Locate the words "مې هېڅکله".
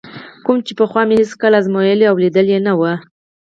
1.07-1.55